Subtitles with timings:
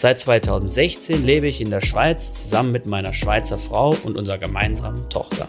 [0.00, 5.10] Seit 2016 lebe ich in der Schweiz zusammen mit meiner Schweizer Frau und unserer gemeinsamen
[5.10, 5.48] Tochter.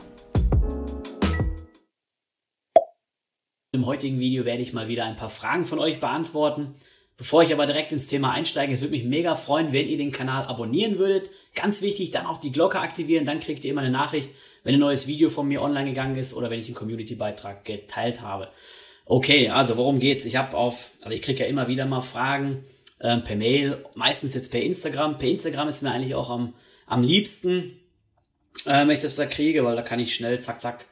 [3.71, 6.73] Im heutigen Video werde ich mal wieder ein paar Fragen von euch beantworten.
[7.15, 10.11] Bevor ich aber direkt ins Thema einsteige, es würde mich mega freuen, wenn ihr den
[10.11, 11.29] Kanal abonnieren würdet.
[11.53, 14.31] Ganz wichtig, dann auch die Glocke aktivieren, dann kriegt ihr immer eine Nachricht,
[14.63, 18.21] wenn ein neues Video von mir online gegangen ist oder wenn ich einen Community-Beitrag geteilt
[18.21, 18.47] habe.
[19.05, 20.25] Okay, also worum geht's?
[20.25, 22.63] Ich habe auf, also ich kriege ja immer wieder mal Fragen
[22.99, 25.17] äh, per Mail, meistens jetzt per Instagram.
[25.17, 26.53] Per Instagram ist mir eigentlich auch am,
[26.85, 27.79] am liebsten,
[28.65, 30.85] äh, wenn ich das da kriege, weil da kann ich schnell zack, zack,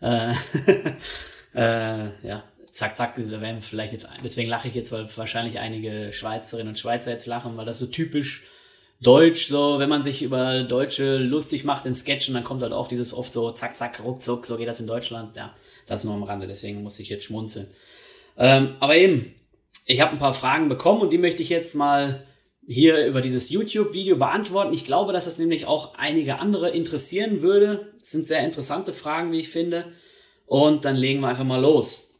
[0.00, 0.32] äh,
[1.54, 6.68] äh, ja, zack, zack, werden vielleicht jetzt, deswegen lache ich jetzt, weil wahrscheinlich einige Schweizerinnen
[6.68, 8.44] und Schweizer jetzt lachen, weil das so typisch
[9.02, 12.86] Deutsch, so, wenn man sich über Deutsche lustig macht in Sketchen, dann kommt halt auch
[12.86, 15.36] dieses oft so zack, zack, ruckzuck, so geht das in Deutschland.
[15.36, 15.54] Ja,
[15.86, 17.68] das nur am Rande, deswegen muss ich jetzt schmunzeln.
[18.36, 19.34] Ähm, aber eben,
[19.86, 22.26] ich habe ein paar Fragen bekommen und die möchte ich jetzt mal
[22.66, 24.72] hier über dieses YouTube-Video beantworten.
[24.72, 27.92] Ich glaube, dass das nämlich auch einige andere interessieren würde.
[27.98, 29.92] Das sind sehr interessante Fragen, wie ich finde.
[30.46, 32.10] Und dann legen wir einfach mal los.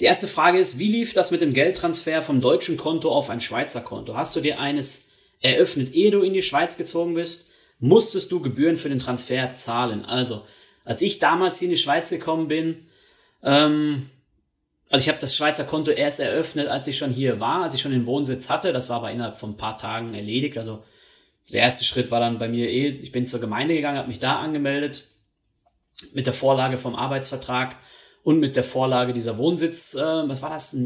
[0.00, 3.40] Die erste Frage ist, wie lief das mit dem Geldtransfer vom deutschen Konto auf ein
[3.40, 4.14] Schweizer Konto?
[4.14, 5.04] Hast du dir eines
[5.40, 10.04] eröffnet, ehe du in die Schweiz gezogen bist, musstest du Gebühren für den Transfer zahlen.
[10.04, 10.42] Also,
[10.84, 12.86] als ich damals hier in die Schweiz gekommen bin,
[13.42, 14.10] ähm,
[14.88, 17.82] also ich habe das Schweizer Konto erst eröffnet, als ich schon hier war, als ich
[17.82, 18.72] schon den Wohnsitz hatte.
[18.72, 20.58] Das war aber innerhalb von ein paar Tagen erledigt.
[20.58, 20.82] Also
[21.52, 24.20] der erste Schritt war dann bei mir eh, ich bin zur Gemeinde gegangen, habe mich
[24.20, 25.08] da angemeldet
[26.12, 27.76] mit der Vorlage vom Arbeitsvertrag
[28.22, 30.76] und mit der Vorlage dieser Wohnsitz, äh, was war das,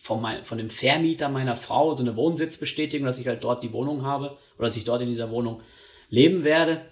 [0.00, 3.72] von, mein, von dem Vermieter meiner Frau, so eine Wohnsitzbestätigung, dass ich halt dort die
[3.72, 5.62] Wohnung habe oder dass ich dort in dieser Wohnung
[6.10, 6.82] leben werde.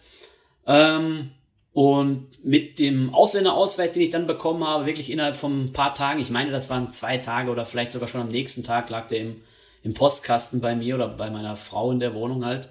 [0.66, 1.32] Ähm,
[1.78, 6.20] und mit dem Ausländerausweis, den ich dann bekommen habe, wirklich innerhalb von ein paar Tagen,
[6.20, 9.20] ich meine, das waren zwei Tage oder vielleicht sogar schon am nächsten Tag, lag der
[9.20, 9.36] im,
[9.84, 12.68] im Postkasten bei mir oder bei meiner Frau in der Wohnung halt.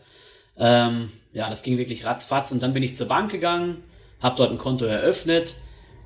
[0.58, 3.82] Ähm, ja, das ging wirklich ratzfatz und dann bin ich zur Bank gegangen,
[4.20, 5.56] habe dort ein Konto eröffnet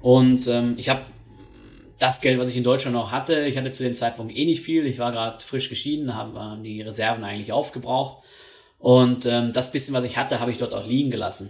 [0.03, 1.01] und ähm, ich habe
[1.97, 4.61] das Geld, was ich in Deutschland noch hatte, ich hatte zu dem Zeitpunkt eh nicht
[4.61, 4.85] viel.
[4.85, 8.23] Ich war gerade frisch geschieden, habe die Reserven eigentlich aufgebraucht.
[8.77, 11.49] Und ähm, das bisschen, was ich hatte, habe ich dort auch liegen gelassen.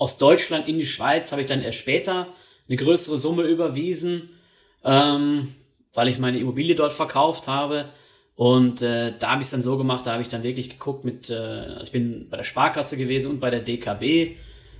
[0.00, 2.28] Aus Deutschland in die Schweiz habe ich dann erst später
[2.66, 4.30] eine größere Summe überwiesen,
[4.82, 5.54] ähm,
[5.92, 7.90] weil ich meine Immobilie dort verkauft habe.
[8.34, 11.04] Und äh, da habe ich es dann so gemacht, da habe ich dann wirklich geguckt
[11.04, 14.36] mit, äh, ich bin bei der Sparkasse gewesen und bei der DKB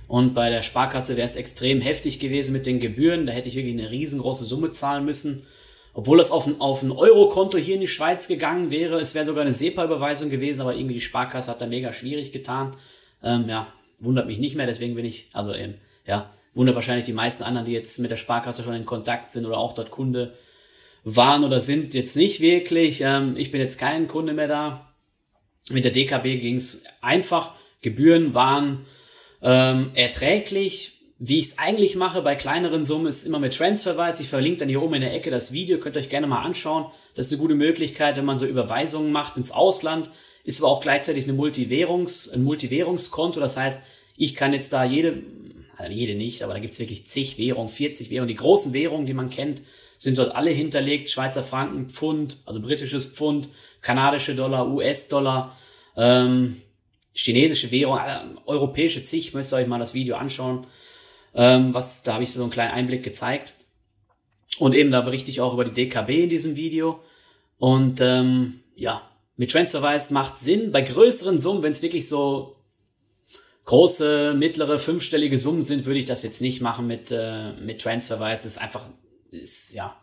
[0.07, 3.27] und bei der Sparkasse wäre es extrem heftig gewesen mit den Gebühren.
[3.27, 5.45] Da hätte ich wirklich eine riesengroße Summe zahlen müssen.
[5.93, 8.99] Obwohl das auf ein, auf ein Eurokonto hier in die Schweiz gegangen wäre.
[8.99, 12.75] Es wäre sogar eine SEPA-Überweisung gewesen, aber irgendwie die Sparkasse hat da mega schwierig getan.
[13.23, 13.67] Ähm, ja,
[14.01, 15.75] wundert mich nicht mehr, deswegen bin ich, also eben,
[16.05, 19.45] ja, wundert wahrscheinlich die meisten anderen, die jetzt mit der Sparkasse schon in Kontakt sind
[19.45, 20.33] oder auch dort Kunde
[21.03, 23.01] waren oder sind, jetzt nicht wirklich.
[23.01, 24.93] Ähm, ich bin jetzt kein Kunde mehr da.
[25.69, 27.53] Mit der DKB ging es einfach.
[27.81, 28.85] Gebühren waren
[29.41, 30.97] ähm, erträglich.
[31.23, 34.23] Wie ich es eigentlich mache bei kleineren Summen ist immer mit Transferwise.
[34.23, 36.43] Ich verlinke dann hier oben in der Ecke das Video, könnt ihr euch gerne mal
[36.43, 36.91] anschauen.
[37.15, 40.09] Das ist eine gute Möglichkeit, wenn man so Überweisungen macht ins Ausland.
[40.43, 43.39] Ist aber auch gleichzeitig eine Multivährungs, ein Multivährungskonto.
[43.39, 43.81] Das heißt,
[44.17, 45.21] ich kann jetzt da jede,
[45.77, 48.27] also jede nicht, aber da gibt's wirklich zig Währungen, 40 Währungen.
[48.27, 49.61] Die großen Währungen, die man kennt,
[49.97, 51.11] sind dort alle hinterlegt.
[51.11, 53.49] Schweizer Franken, Pfund, also britisches Pfund,
[53.81, 55.55] kanadische Dollar, US-Dollar.
[55.95, 56.61] Ähm,
[57.13, 60.65] chinesische Währung, äh, europäische zig, müsst ihr euch mal das Video anschauen.
[61.33, 63.53] Ähm, was, da habe ich so einen kleinen Einblick gezeigt.
[64.57, 66.99] Und eben da berichte ich auch über die DKB in diesem Video.
[67.57, 69.01] Und ähm, ja,
[69.41, 70.71] mit Transferwise macht Sinn.
[70.71, 72.57] Bei größeren Summen, wenn es wirklich so
[73.65, 78.43] große, mittlere, fünfstellige Summen sind, würde ich das jetzt nicht machen mit, äh, mit Transferwise.
[78.43, 78.85] Das ist einfach,
[79.31, 79.99] ist, ja,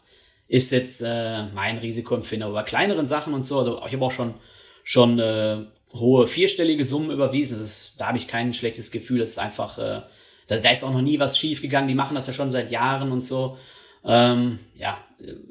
[0.48, 2.46] ist jetzt äh, mein Risikoempfinder.
[2.46, 4.34] Aber bei kleineren Sachen und so, also ich habe auch schon,
[4.82, 7.62] schon äh, hohe vierstellige Summen überwiesen.
[7.62, 9.20] Ist, da habe ich kein schlechtes Gefühl.
[9.20, 10.02] Das ist einfach, äh,
[10.48, 11.86] da, da ist auch noch nie was schief gegangen.
[11.86, 13.56] Die machen das ja schon seit Jahren und so.
[14.08, 14.98] Ähm, ja,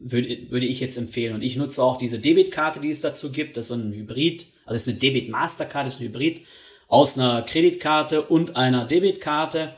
[0.01, 1.35] würde, würde ich jetzt empfehlen.
[1.35, 3.55] Und ich nutze auch diese Debitkarte, die es dazu gibt.
[3.55, 4.47] Das ist so ein Hybrid.
[4.65, 6.41] Also ist eine Debit Mastercard, ist ein Hybrid
[6.89, 9.75] aus einer Kreditkarte und einer Debitkarte.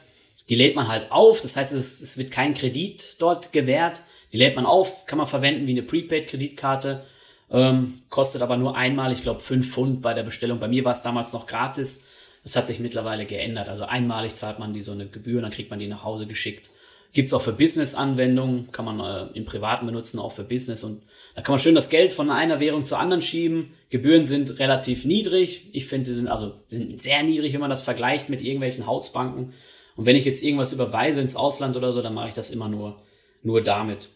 [0.49, 1.41] Die lädt man halt auf.
[1.41, 4.01] Das heißt, es, es wird kein Kredit dort gewährt.
[4.33, 7.03] Die lädt man auf, kann man verwenden wie eine Prepaid-Kreditkarte
[7.51, 10.59] ähm, kostet aber nur einmal, ich glaube, fünf Pfund bei der Bestellung.
[10.59, 12.03] Bei mir war es damals noch gratis.
[12.43, 13.69] Das hat sich mittlerweile geändert.
[13.69, 16.69] Also einmalig zahlt man die so eine Gebühr, dann kriegt man die nach Hause geschickt.
[17.11, 20.83] Gibt's auch für Business-Anwendungen, kann man äh, im Privaten benutzen, auch für Business.
[20.83, 21.01] Und
[21.35, 23.73] da kann man schön das Geld von einer Währung zur anderen schieben.
[23.89, 25.69] Gebühren sind relativ niedrig.
[25.71, 28.85] Ich finde, sie sind also sie sind sehr niedrig, wenn man das vergleicht mit irgendwelchen
[28.85, 29.53] Hausbanken.
[29.95, 32.69] Und wenn ich jetzt irgendwas überweise ins Ausland oder so, dann mache ich das immer
[32.69, 33.01] nur,
[33.41, 34.09] nur damit.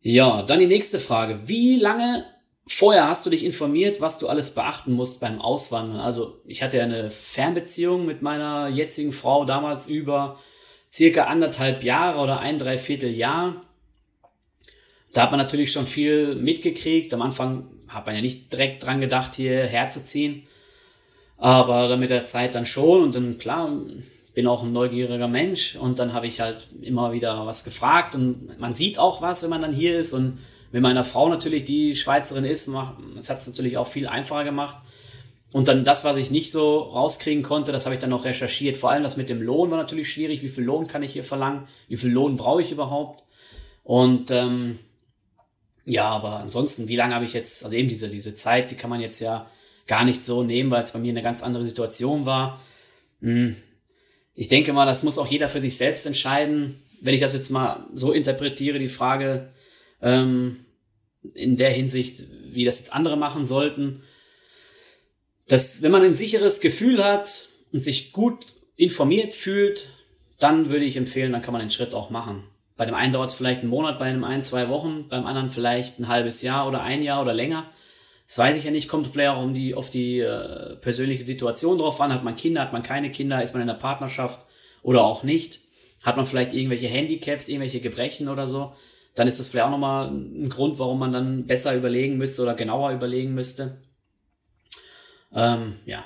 [0.00, 1.40] Ja, dann die nächste Frage.
[1.46, 2.24] Wie lange
[2.66, 5.98] vorher hast du dich informiert, was du alles beachten musst beim Auswandern?
[5.98, 10.38] Also ich hatte ja eine Fernbeziehung mit meiner jetzigen Frau damals über
[10.94, 13.62] circa anderthalb Jahre oder ein Dreivierteljahr.
[15.12, 17.12] Da hat man natürlich schon viel mitgekriegt.
[17.12, 20.44] Am Anfang hat man ja nicht direkt dran gedacht, hier herzuziehen.
[21.36, 23.76] Aber dann mit der Zeit dann schon und dann klar,
[24.34, 28.58] bin auch ein neugieriger Mensch und dann habe ich halt immer wieder was gefragt und
[28.60, 30.38] man sieht auch was, wenn man dann hier ist und
[30.70, 34.44] mit meiner Frau natürlich, die Schweizerin ist, macht, das hat es natürlich auch viel einfacher
[34.44, 34.76] gemacht.
[35.54, 38.76] Und dann das, was ich nicht so rauskriegen konnte, das habe ich dann noch recherchiert.
[38.76, 40.42] Vor allem das mit dem Lohn war natürlich schwierig.
[40.42, 41.68] Wie viel Lohn kann ich hier verlangen?
[41.86, 43.22] Wie viel Lohn brauche ich überhaupt?
[43.84, 44.80] Und ähm,
[45.84, 48.90] ja, aber ansonsten, wie lange habe ich jetzt, also eben diese, diese Zeit, die kann
[48.90, 49.48] man jetzt ja
[49.86, 52.60] gar nicht so nehmen, weil es bei mir eine ganz andere Situation war.
[53.20, 53.54] Hm.
[54.34, 56.82] Ich denke mal, das muss auch jeder für sich selbst entscheiden.
[57.00, 59.52] Wenn ich das jetzt mal so interpretiere, die Frage,
[60.02, 60.64] ähm,
[61.32, 64.02] in der Hinsicht, wie das jetzt andere machen sollten,
[65.48, 69.90] dass wenn man ein sicheres Gefühl hat und sich gut informiert fühlt,
[70.38, 72.44] dann würde ich empfehlen, dann kann man den Schritt auch machen.
[72.76, 75.50] Bei dem einen dauert es vielleicht einen Monat, bei einem ein, zwei Wochen, beim anderen
[75.50, 77.70] vielleicht ein halbes Jahr oder ein Jahr oder länger.
[78.26, 81.78] Das weiß ich ja nicht, kommt vielleicht auch um die, auf die äh, persönliche Situation
[81.78, 82.12] drauf an.
[82.12, 84.44] Hat man Kinder, hat man keine Kinder, ist man in der Partnerschaft
[84.82, 85.60] oder auch nicht?
[86.02, 88.72] Hat man vielleicht irgendwelche Handicaps, irgendwelche Gebrechen oder so?
[89.14, 92.54] Dann ist das vielleicht auch nochmal ein Grund, warum man dann besser überlegen müsste oder
[92.54, 93.78] genauer überlegen müsste.
[95.34, 96.04] Ähm, ja,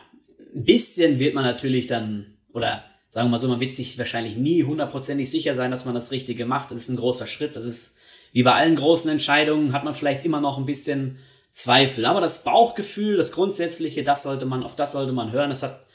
[0.54, 4.36] ein bisschen wird man natürlich dann, oder sagen wir mal so, man wird sich wahrscheinlich
[4.36, 6.70] nie hundertprozentig sicher sein, dass man das Richtige macht.
[6.70, 7.56] Das ist ein großer Schritt.
[7.56, 7.96] Das ist
[8.32, 11.18] wie bei allen großen Entscheidungen, hat man vielleicht immer noch ein bisschen
[11.50, 12.04] Zweifel.
[12.04, 15.50] Aber das Bauchgefühl, das Grundsätzliche, das sollte man, auf das sollte man hören.
[15.50, 15.86] Das hat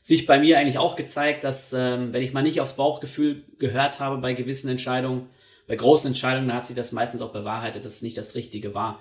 [0.00, 4.00] sich bei mir eigentlich auch gezeigt, dass ähm, wenn ich mal nicht aufs Bauchgefühl gehört
[4.00, 5.28] habe bei gewissen Entscheidungen,
[5.68, 8.74] bei großen Entscheidungen, da hat sich das meistens auch bewahrheitet, dass es nicht das Richtige
[8.74, 9.00] war.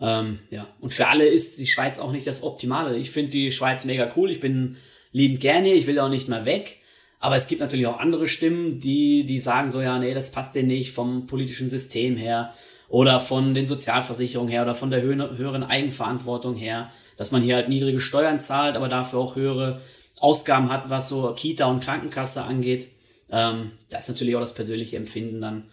[0.00, 2.96] Ähm, ja, und für alle ist die Schweiz auch nicht das Optimale.
[2.96, 4.30] Ich finde die Schweiz mega cool.
[4.30, 4.76] Ich bin
[5.12, 5.72] liebend gerne.
[5.72, 6.78] Ich will auch nicht mehr weg.
[7.18, 10.54] Aber es gibt natürlich auch andere Stimmen, die, die sagen so, ja, nee, das passt
[10.54, 12.54] dir nicht vom politischen System her
[12.88, 17.68] oder von den Sozialversicherungen her oder von der höheren Eigenverantwortung her, dass man hier halt
[17.68, 19.82] niedrige Steuern zahlt, aber dafür auch höhere
[20.18, 22.88] Ausgaben hat, was so Kita und Krankenkasse angeht.
[23.30, 25.64] Ähm, das ist natürlich auch das persönliche Empfinden dann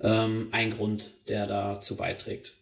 [0.00, 2.54] ähm, ein Grund, der dazu beiträgt.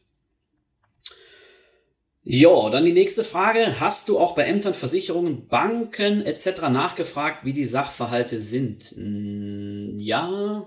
[2.24, 3.80] Ja, dann die nächste Frage.
[3.80, 6.62] Hast du auch bei Ämtern, Versicherungen, Banken etc.
[6.70, 8.92] nachgefragt, wie die Sachverhalte sind?
[8.94, 10.66] Hm, ja,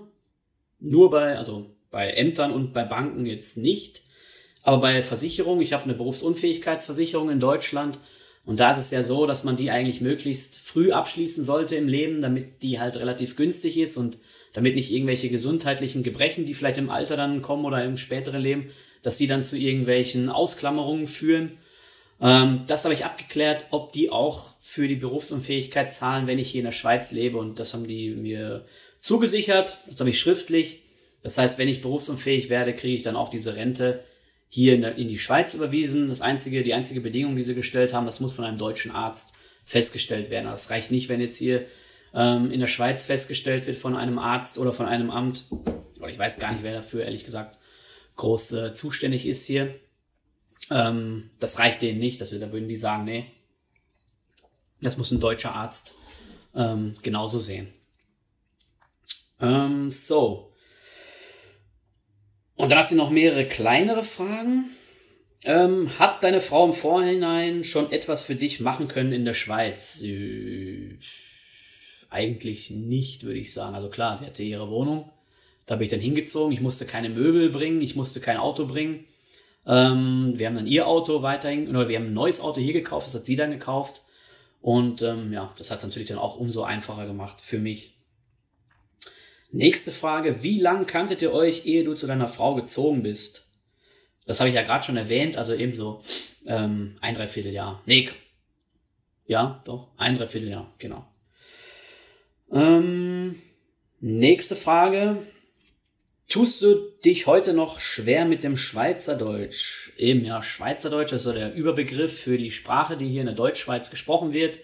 [0.78, 4.02] nur bei, also bei Ämtern und bei Banken jetzt nicht.
[4.62, 7.98] Aber bei Versicherungen, ich habe eine Berufsunfähigkeitsversicherung in Deutschland
[8.44, 11.88] und da ist es ja so, dass man die eigentlich möglichst früh abschließen sollte im
[11.88, 14.18] Leben, damit die halt relativ günstig ist und
[14.52, 18.70] damit nicht irgendwelche gesundheitlichen Gebrechen, die vielleicht im Alter dann kommen oder im späteren Leben,
[19.06, 21.58] dass die dann zu irgendwelchen Ausklammerungen führen.
[22.20, 26.58] Ähm, das habe ich abgeklärt, ob die auch für die Berufsunfähigkeit zahlen, wenn ich hier
[26.58, 27.38] in der Schweiz lebe.
[27.38, 28.64] Und das haben die mir
[28.98, 29.78] zugesichert.
[29.88, 30.80] Das habe ich schriftlich.
[31.22, 34.02] Das heißt, wenn ich berufsunfähig werde, kriege ich dann auch diese Rente
[34.48, 36.08] hier in, der, in die Schweiz überwiesen.
[36.08, 39.34] Das einzige, die einzige Bedingung, die sie gestellt haben, das muss von einem deutschen Arzt
[39.64, 40.46] festgestellt werden.
[40.46, 41.64] Das reicht nicht, wenn jetzt hier
[42.12, 45.44] ähm, in der Schweiz festgestellt wird von einem Arzt oder von einem Amt.
[46.00, 47.56] Oder ich weiß gar nicht, wer dafür ehrlich gesagt
[48.16, 49.74] groß äh, zuständig ist hier.
[50.70, 53.26] Ähm, das reicht denen nicht, dass wir, da würden die sagen, nee,
[54.80, 55.94] das muss ein deutscher Arzt
[56.54, 57.72] ähm, genauso sehen.
[59.40, 60.52] Ähm, so.
[62.56, 64.70] Und dann hat sie noch mehrere kleinere Fragen.
[65.44, 70.00] Ähm, hat deine Frau im Vorhinein schon etwas für dich machen können in der Schweiz?
[70.02, 70.98] Äh,
[72.08, 73.74] eigentlich nicht, würde ich sagen.
[73.74, 75.12] Also klar, sie hatte ihre Wohnung.
[75.66, 76.52] Da bin ich dann hingezogen.
[76.52, 79.04] Ich musste keine Möbel bringen, ich musste kein Auto bringen.
[79.66, 83.08] Ähm, wir haben dann ihr Auto weiterhin, oder wir haben ein neues Auto hier gekauft,
[83.08, 84.02] das hat sie dann gekauft.
[84.60, 87.94] Und ähm, ja, das hat es natürlich dann auch umso einfacher gemacht für mich.
[89.50, 93.46] Nächste Frage, wie lang kanntet ihr euch, ehe du zu deiner Frau gezogen bist?
[94.24, 96.02] Das habe ich ja gerade schon erwähnt, also eben so
[96.46, 97.82] ähm, ein Dreivierteljahr.
[97.86, 98.10] Nee,
[99.26, 101.06] ja, doch, ein Dreivierteljahr, genau.
[102.52, 103.40] Ähm,
[104.00, 105.18] nächste Frage,
[106.28, 109.92] Tust du dich heute noch schwer mit dem Schweizerdeutsch?
[109.96, 113.90] Eben, ja, Schweizerdeutsch ist so der Überbegriff für die Sprache, die hier in der Deutschschweiz
[113.90, 114.58] gesprochen wird.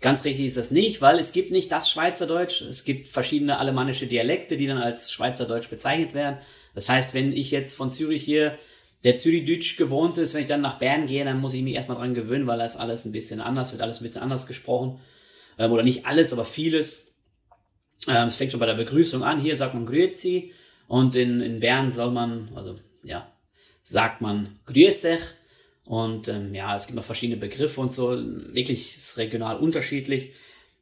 [0.00, 2.60] Ganz richtig ist das nicht, weil es gibt nicht das Schweizerdeutsch.
[2.62, 6.38] Es gibt verschiedene alemannische Dialekte, die dann als Schweizerdeutsch bezeichnet werden.
[6.74, 8.58] Das heißt, wenn ich jetzt von Zürich hier,
[9.04, 11.98] der Zürichdeutsch gewohnt ist, wenn ich dann nach Bern gehe, dann muss ich mich erstmal
[11.98, 14.98] dran gewöhnen, weil das alles ein bisschen anders wird, alles ein bisschen anders gesprochen.
[15.56, 17.14] Ähm, oder nicht alles, aber vieles.
[18.08, 19.40] Ähm, es fängt schon bei der Begrüßung an.
[19.40, 20.52] Hier sagt man Grüezi.
[20.88, 23.30] Und in, in Bern soll man, also ja,
[23.82, 25.06] sagt man Grüß.
[25.84, 28.10] Und ähm, ja, es gibt noch verschiedene Begriffe und so.
[28.10, 30.32] Wirklich ist regional unterschiedlich.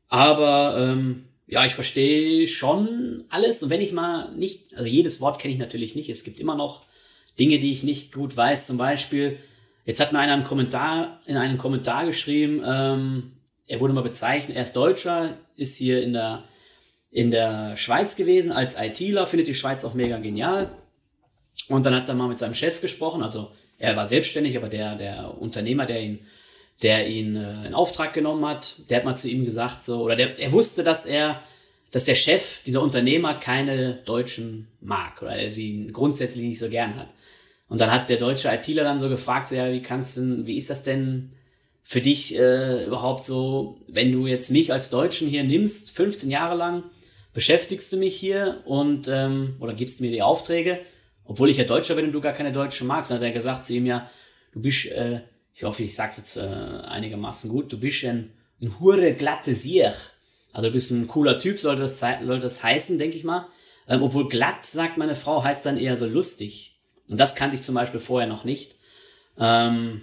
[0.08, 3.62] Aber ähm, ja, ich verstehe schon alles.
[3.62, 6.08] Und wenn ich mal nicht, also jedes Wort kenne ich natürlich nicht.
[6.08, 6.86] Es gibt immer noch
[7.38, 8.66] Dinge, die ich nicht gut weiß.
[8.66, 9.38] Zum Beispiel,
[9.84, 13.32] jetzt hat mir einer einen Kommentar, in einem Kommentar geschrieben, ähm,
[13.66, 16.44] er wurde mal bezeichnet, er ist Deutscher, ist hier in der,
[17.14, 20.72] in der Schweiz gewesen als ITler, findet die Schweiz auch mega genial.
[21.68, 24.96] Und dann hat er mal mit seinem Chef gesprochen, also er war selbstständig, aber der,
[24.96, 26.18] der Unternehmer, der ihn,
[26.82, 30.16] der ihn äh, in Auftrag genommen hat, der hat mal zu ihm gesagt, so, oder
[30.16, 31.40] der, er wusste, dass er,
[31.92, 36.96] dass der Chef, dieser Unternehmer, keine Deutschen mag oder er sie grundsätzlich nicht so gern
[36.96, 37.08] hat.
[37.68, 40.56] Und dann hat der deutsche ITler dann so gefragt, so, ja, wie kannst du, wie
[40.56, 41.30] ist das denn
[41.84, 46.56] für dich äh, überhaupt so, wenn du jetzt mich als Deutschen hier nimmst, 15 Jahre
[46.56, 46.82] lang,
[47.34, 50.80] beschäftigst du mich hier und ähm, oder gibst mir die Aufträge
[51.24, 53.10] obwohl ich ja Deutscher bin und du gar keine Deutsche magst.
[53.10, 54.10] Dann hat er gesagt zu ihm ja,
[54.52, 55.22] du bist, äh,
[55.54, 59.94] ich hoffe, ich sag's jetzt äh, einigermaßen gut, du bist ein, ein hure glatte Siech.
[60.52, 63.48] Also du bist ein cooler Typ, sollte das, sollte das heißen, denke ich mal.
[63.88, 66.78] Ähm, obwohl glatt, sagt meine Frau, heißt dann eher so lustig.
[67.08, 68.76] Und das kannte ich zum Beispiel vorher noch nicht.
[69.38, 70.02] Ähm,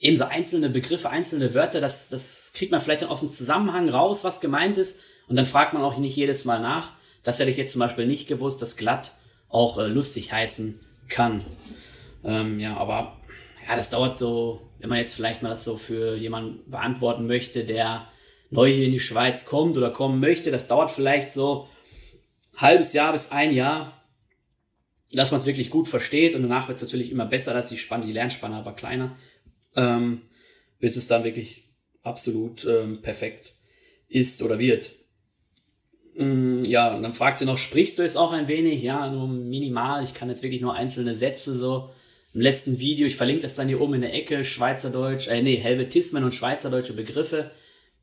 [0.00, 3.88] eben so einzelne Begriffe, einzelne Wörter, das, das kriegt man vielleicht dann aus dem Zusammenhang
[3.88, 4.98] raus, was gemeint ist.
[5.30, 6.90] Und dann fragt man auch nicht jedes Mal nach.
[7.22, 9.12] Das hätte ich jetzt zum Beispiel nicht gewusst, dass glatt
[9.48, 11.44] auch äh, lustig heißen kann.
[12.24, 13.16] Ähm, ja, aber
[13.66, 17.64] ja, das dauert so, wenn man jetzt vielleicht mal das so für jemanden beantworten möchte,
[17.64, 18.08] der
[18.50, 21.68] neu hier in die Schweiz kommt oder kommen möchte, das dauert vielleicht so
[22.54, 24.02] ein halbes Jahr bis ein Jahr,
[25.12, 27.78] dass man es wirklich gut versteht und danach wird es natürlich immer besser, dass die
[27.78, 29.16] Spanne, die Lernspanne aber kleiner,
[29.76, 30.22] ähm,
[30.80, 31.68] bis es dann wirklich
[32.02, 33.54] absolut ähm, perfekt
[34.08, 34.99] ist oder wird.
[36.20, 38.82] Mm, ja, und dann fragt sie noch, sprichst du es auch ein wenig?
[38.82, 40.04] Ja, nur minimal.
[40.04, 41.90] Ich kann jetzt wirklich nur einzelne Sätze so.
[42.34, 45.56] Im letzten Video, ich verlinke das dann hier oben in der Ecke, Schweizerdeutsch, äh, nee,
[45.56, 47.50] Helvetismen und Schweizerdeutsche Begriffe.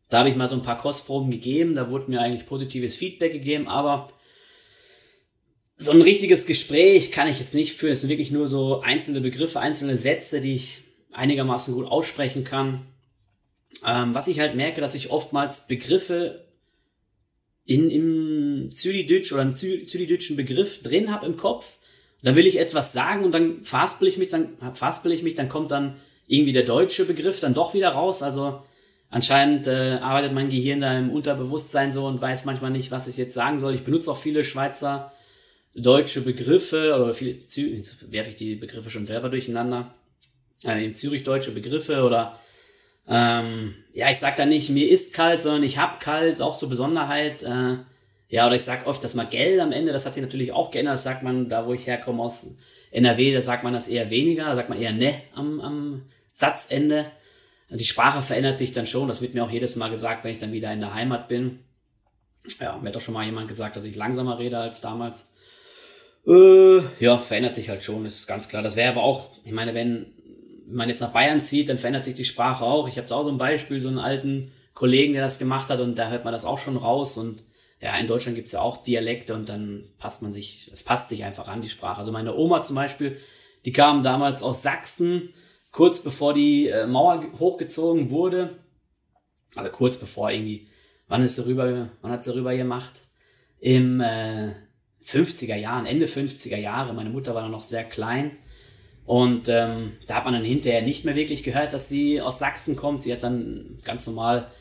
[0.09, 3.33] Da habe ich mal so ein paar Kostproben gegeben, da wurde mir eigentlich positives Feedback
[3.33, 4.11] gegeben, aber
[5.77, 7.93] so ein richtiges Gespräch kann ich jetzt nicht führen.
[7.93, 10.81] Es sind wirklich nur so einzelne Begriffe, einzelne Sätze, die ich
[11.13, 12.87] einigermaßen gut aussprechen kann.
[13.85, 16.46] Ähm, was ich halt merke, dass ich oftmals Begriffe
[17.67, 21.77] in, im Zürichdeutsch oder einen Zürichdeutschen Begriff drin habe im Kopf.
[22.23, 25.49] Dann will ich etwas sagen und dann faspel ich mich, dann faspel ich mich, dann
[25.49, 25.97] kommt dann
[26.27, 28.23] irgendwie der deutsche Begriff dann doch wieder raus.
[28.23, 28.63] Also
[29.09, 33.17] anscheinend äh, arbeitet mein Gehirn da im Unterbewusstsein so und weiß manchmal nicht, was ich
[33.17, 33.75] jetzt sagen soll.
[33.75, 35.11] Ich benutze auch viele Schweizer
[35.75, 39.93] deutsche Begriffe oder viele, jetzt werfe ich die Begriffe schon selber durcheinander.
[40.63, 42.39] Äh, im Zürich deutsche Begriffe oder
[43.07, 46.67] ähm, ja, ich sag da nicht, mir ist kalt, sondern ich hab kalt, auch so
[46.67, 47.43] Besonderheit.
[47.43, 47.77] Äh,
[48.29, 50.95] ja, oder ich sag oft das Magell am Ende, das hat sich natürlich auch geändert,
[50.95, 52.47] das sagt man, da wo ich herkomme aus
[52.91, 56.01] NRW, da sagt man das eher weniger, da sagt man eher ne am, am
[56.33, 57.11] Satzende.
[57.69, 60.37] Die Sprache verändert sich dann schon, das wird mir auch jedes Mal gesagt, wenn ich
[60.37, 61.59] dann wieder in der Heimat bin.
[62.61, 65.25] Ja, mir hat auch schon mal jemand gesagt, dass ich langsamer rede als damals.
[66.25, 68.61] Äh, ja, verändert sich halt schon, ist ganz klar.
[68.61, 70.13] Das wäre aber auch, ich meine, wenn
[70.69, 72.87] man jetzt nach Bayern zieht, dann verändert sich die Sprache auch.
[72.87, 75.79] Ich habe da auch so ein Beispiel, so einen alten Kollegen, der das gemacht hat
[75.79, 77.43] und da hört man das auch schon raus und
[77.79, 81.23] ja, in Deutschland gibt's ja auch Dialekte und dann passt man sich, es passt sich
[81.23, 81.99] einfach an die Sprache.
[81.99, 83.17] Also meine Oma zum Beispiel,
[83.65, 85.33] die kam damals aus Sachsen,
[85.71, 88.57] kurz bevor die äh, Mauer hochgezogen wurde,
[89.55, 90.67] also kurz bevor irgendwie,
[91.07, 93.01] wann ist darüber, wann hat's darüber gemacht?
[93.59, 94.53] Im äh,
[95.05, 96.93] 50er Jahren, Ende 50er Jahre.
[96.93, 98.37] Meine Mutter war noch sehr klein
[99.07, 102.75] und ähm, da hat man dann hinterher nicht mehr wirklich gehört, dass sie aus Sachsen
[102.75, 103.01] kommt.
[103.01, 104.51] Sie hat dann ganz normal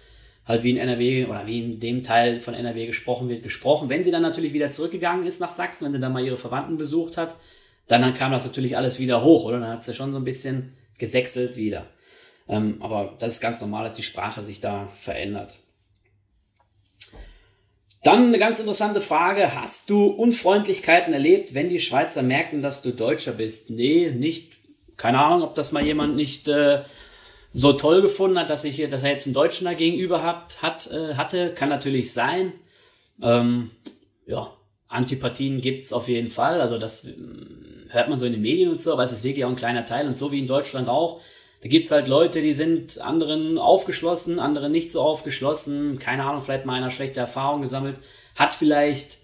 [0.46, 3.88] halt wie in NRW oder wie in dem Teil von NRW gesprochen wird, gesprochen.
[3.88, 6.76] Wenn sie dann natürlich wieder zurückgegangen ist nach Sachsen, wenn sie dann mal ihre Verwandten
[6.76, 7.34] besucht hat,
[7.88, 9.58] dann, dann kam das natürlich alles wieder hoch, oder?
[9.58, 11.86] Dann hat sie schon so ein bisschen gesächselt wieder.
[12.48, 15.58] Ähm, aber das ist ganz normal, dass die Sprache sich da verändert.
[18.06, 19.56] Dann eine ganz interessante Frage.
[19.56, 23.70] Hast du Unfreundlichkeiten erlebt, wenn die Schweizer merken, dass du Deutscher bist?
[23.70, 24.52] Nee, nicht.
[24.96, 26.84] Keine Ahnung, ob das mal jemand nicht äh,
[27.52, 30.88] so toll gefunden hat, dass, ich, dass er jetzt einen Deutschen da gegenüber hat, hat,
[30.92, 31.52] äh, hatte.
[31.52, 32.52] Kann natürlich sein.
[33.20, 33.72] Ähm,
[34.24, 34.52] ja,
[34.86, 36.60] Antipathien gibt's auf jeden Fall.
[36.60, 39.44] Also das mm, hört man so in den Medien und so, aber es ist wirklich
[39.44, 41.22] auch ein kleiner Teil und so wie in Deutschland auch.
[41.62, 45.98] Da gibt's halt Leute, die sind anderen aufgeschlossen, andere nicht so aufgeschlossen.
[45.98, 47.96] Keine Ahnung, vielleicht mal einer schlechte Erfahrung gesammelt,
[48.34, 49.18] hat vielleicht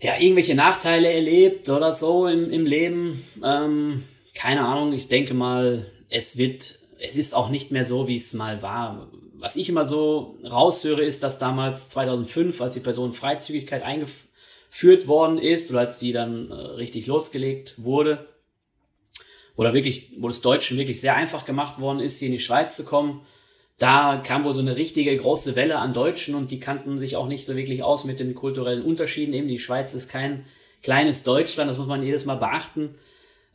[0.00, 3.24] ja irgendwelche Nachteile erlebt oder so im, im Leben.
[3.44, 8.16] Ähm, keine Ahnung, ich denke mal, es wird, es ist auch nicht mehr so, wie
[8.16, 9.08] es mal war.
[9.34, 15.70] Was ich immer so raushöre, ist, dass damals 2005, als die Personenfreizügigkeit eingeführt worden ist
[15.70, 18.28] oder als die dann äh, richtig losgelegt wurde,
[19.58, 22.76] oder wirklich, wo das Deutschen wirklich sehr einfach gemacht worden ist, hier in die Schweiz
[22.76, 23.22] zu kommen,
[23.76, 27.26] da kam wohl so eine richtige große Welle an Deutschen und die kannten sich auch
[27.26, 29.34] nicht so wirklich aus mit den kulturellen Unterschieden.
[29.34, 30.46] Eben die Schweiz ist kein
[30.80, 32.94] kleines Deutschland, das muss man jedes Mal beachten.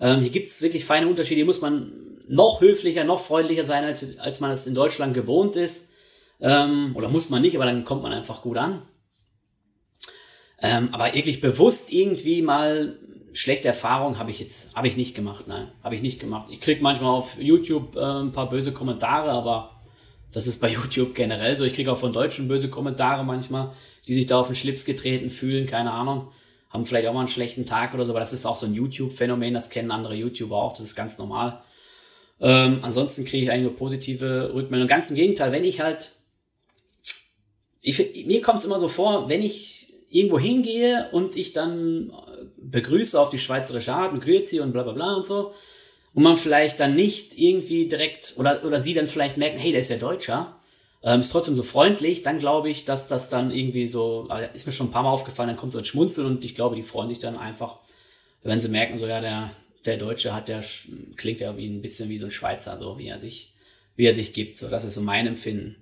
[0.02, 1.38] Ähm, hier gibt's wirklich feine Unterschiede.
[1.38, 1.94] Hier muss man
[2.28, 5.90] noch höflicher, noch freundlicher sein, als, als man es in Deutschland gewohnt ist.
[6.42, 8.82] Ähm, oder muss man nicht, aber dann kommt man einfach gut an.
[10.62, 12.98] Ähm, aber wirklich bewusst irgendwie mal
[13.34, 15.48] schlechte Erfahrungen habe ich jetzt habe ich nicht gemacht.
[15.48, 16.50] Nein, habe ich nicht gemacht.
[16.52, 19.82] Ich krieg manchmal auf YouTube äh, ein paar böse Kommentare, aber
[20.32, 21.66] das ist bei YouTube generell so.
[21.66, 23.72] Ich kriege auch von Deutschen böse Kommentare manchmal,
[24.08, 26.30] die sich da auf den Schlips getreten fühlen, keine Ahnung.
[26.70, 28.74] Haben vielleicht auch mal einen schlechten Tag oder so, aber das ist auch so ein
[28.74, 31.62] YouTube-Phänomen, das kennen andere YouTuber auch, das ist ganz normal.
[32.42, 34.88] Ähm, ansonsten kriege ich eigentlich nur positive Rückmeldungen.
[34.88, 36.14] Ganz im Gegenteil, wenn ich halt,
[37.82, 42.12] ich, mir kommt es immer so vor, wenn ich irgendwo hingehe und ich dann
[42.58, 45.54] begrüße auf die schweizerische Art und grüezi und bla bla bla und so,
[46.14, 49.82] und man vielleicht dann nicht irgendwie direkt oder, oder sie dann vielleicht merken, hey, der
[49.82, 50.56] ist ja Deutscher,
[51.02, 54.74] ähm, ist trotzdem so freundlich, dann glaube ich, dass das dann irgendwie so, ist mir
[54.74, 57.10] schon ein paar Mal aufgefallen, dann kommt so ein Schmunzeln und ich glaube, die freuen
[57.10, 57.80] sich dann einfach,
[58.44, 59.52] wenn sie merken, so ja, der,
[59.86, 60.64] der Deutsche hat der
[61.18, 63.54] klingt ja wie ein bisschen wie so ein Schweizer, so wie er sich,
[63.96, 64.58] wie er sich gibt.
[64.58, 65.76] So, das ist so mein Empfinden.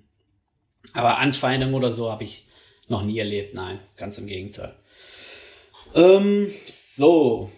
[0.92, 2.46] Aber Anfeindung oder so habe ich
[2.88, 4.74] noch nie erlebt, nein, ganz im Gegenteil.
[5.94, 7.50] Ähm, so,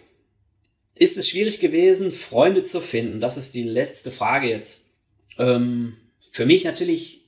[0.97, 3.19] ist es schwierig gewesen, Freunde zu finden?
[3.19, 4.85] Das ist die letzte Frage jetzt.
[5.37, 5.97] Ähm,
[6.31, 7.21] für mich natürlich,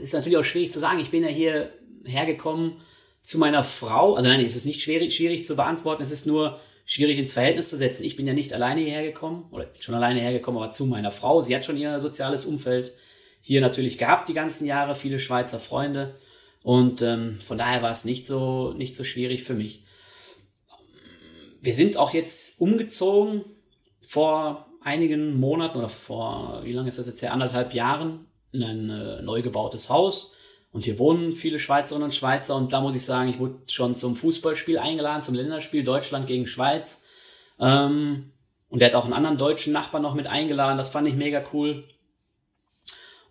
[0.00, 0.98] ist natürlich auch schwierig zu sagen.
[1.00, 1.72] Ich bin ja hier
[2.04, 2.80] hergekommen
[3.20, 4.14] zu meiner Frau.
[4.14, 6.02] Also nein, es ist nicht schwierig, schwierig zu beantworten.
[6.02, 8.04] Es ist nur schwierig ins Verhältnis zu setzen.
[8.04, 11.40] Ich bin ja nicht alleine hierher gekommen oder schon alleine hergekommen, aber zu meiner Frau.
[11.40, 12.92] Sie hat schon ihr soziales Umfeld
[13.40, 16.14] hier natürlich gehabt die ganzen Jahre, viele Schweizer Freunde.
[16.62, 19.84] Und ähm, von daher war es nicht so, nicht so schwierig für mich
[21.62, 23.44] wir sind auch jetzt umgezogen
[24.06, 28.90] vor einigen Monaten oder vor, wie lange ist das jetzt her, anderthalb Jahren in ein
[28.90, 30.32] äh, neu gebautes Haus.
[30.72, 32.56] Und hier wohnen viele Schweizerinnen und Schweizer.
[32.56, 36.46] Und da muss ich sagen, ich wurde schon zum Fußballspiel eingeladen, zum Länderspiel Deutschland gegen
[36.46, 37.02] Schweiz.
[37.60, 38.32] Ähm,
[38.68, 40.78] und der hat auch einen anderen deutschen Nachbarn noch mit eingeladen.
[40.78, 41.84] Das fand ich mega cool.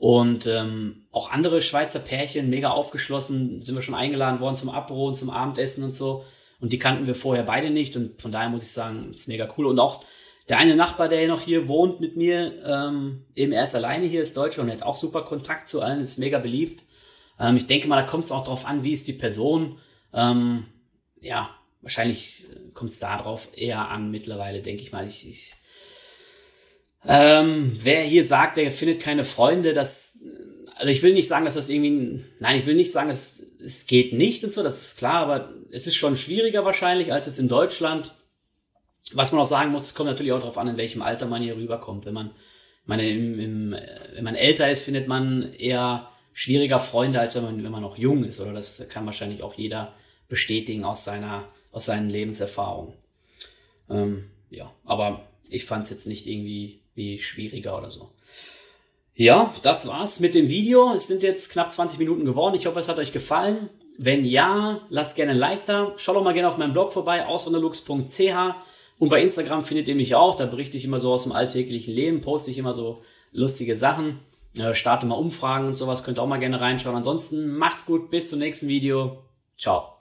[0.02, 5.06] Und ähm, auch andere Schweizer Pärchen, mega aufgeschlossen, sind wir schon eingeladen worden zum Apero
[5.06, 6.26] und zum Abendessen und so.
[6.60, 7.96] Und die kannten wir vorher beide nicht.
[7.96, 9.68] Und von daher muss ich sagen, ist mega cool.
[9.68, 10.04] Und auch
[10.50, 14.36] der eine Nachbar, der noch hier wohnt mit mir, ähm, eben erst alleine hier ist
[14.36, 16.84] Deutscher und hat auch super Kontakt zu allen, ist mega beliebt.
[17.40, 19.78] Ähm, ich denke mal, da kommt es auch drauf an, wie ist die Person.
[20.16, 20.66] Ähm,
[21.20, 21.52] ja,
[21.84, 25.06] wahrscheinlich kommt es darauf eher an mittlerweile, denke ich mal.
[25.06, 25.54] Ich, ich,
[27.08, 30.18] ähm, wer hier sagt, der findet keine Freunde, das,
[30.76, 33.86] also ich will nicht sagen, dass das irgendwie, nein, ich will nicht sagen, dass es
[33.86, 37.40] geht nicht und so, das ist klar, aber es ist schon schwieriger wahrscheinlich als jetzt
[37.40, 38.16] in Deutschland.
[39.14, 41.42] Was man auch sagen muss, es kommt natürlich auch darauf an, in welchem Alter man
[41.42, 42.06] hier rüberkommt.
[42.06, 42.32] Wenn man,
[42.86, 43.76] meine, im, im,
[44.14, 47.98] wenn man älter ist, findet man eher schwieriger Freunde, als wenn man, wenn man noch
[47.98, 48.40] jung ist.
[48.40, 49.94] Oder das kann wahrscheinlich auch jeder
[50.30, 52.94] bestätigen aus seiner, aus seinen Lebenserfahrungen.
[53.90, 58.12] Ähm, ja, aber ich fand es jetzt nicht irgendwie wie schwieriger oder so.
[59.14, 60.94] Ja, das war's mit dem Video.
[60.94, 62.56] Es sind jetzt knapp 20 Minuten geworden.
[62.56, 63.70] Ich hoffe, es hat euch gefallen.
[63.98, 65.94] Wenn ja, lasst gerne ein Like da.
[65.98, 68.56] Schaut doch mal gerne auf meinem Blog vorbei, auswanderlux.ch.
[69.00, 70.36] Und bei Instagram findet ihr mich auch.
[70.36, 74.20] Da berichte ich immer so aus dem alltäglichen Leben, poste ich immer so lustige Sachen.
[74.58, 76.04] Äh, starte mal Umfragen und sowas.
[76.04, 76.96] Könnt ihr auch mal gerne reinschauen.
[76.96, 78.10] Ansonsten macht's gut.
[78.10, 79.24] Bis zum nächsten Video.
[79.58, 79.98] Ciao.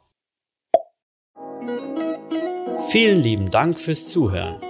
[2.88, 4.69] Vielen lieben Dank fürs Zuhören.